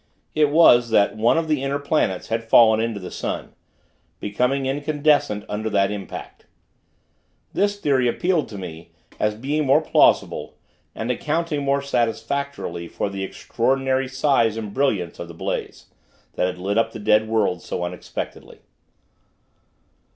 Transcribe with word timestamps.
It 0.33 0.49
was, 0.49 0.89
that 0.89 1.15
one 1.15 1.37
of 1.37 1.47
the 1.47 1.61
inner 1.61 1.77
planets 1.77 2.29
had 2.29 2.49
fallen 2.49 2.79
into 2.79 2.99
the 2.99 3.11
sun 3.11 3.53
becoming 4.19 4.65
incandescent, 4.65 5.45
under 5.47 5.69
that 5.69 5.91
impact. 5.91 6.47
This 7.53 7.79
theory 7.79 8.07
appealed 8.07 8.49
to 8.49 8.57
me, 8.57 8.93
as 9.19 9.35
being 9.35 9.63
more 9.63 9.79
plausible, 9.79 10.55
and 10.95 11.11
accounting 11.11 11.61
more 11.61 11.83
satisfactorily 11.83 12.87
for 12.87 13.11
the 13.11 13.23
extraordinary 13.23 14.07
size 14.07 14.57
and 14.57 14.73
brilliance 14.73 15.19
of 15.19 15.27
the 15.27 15.35
blaze, 15.35 15.85
that 16.33 16.47
had 16.47 16.57
lit 16.57 16.79
up 16.79 16.93
the 16.93 16.97
dead 16.99 17.27
world, 17.29 17.61
so 17.61 17.83
unexpectedly. 17.83 18.61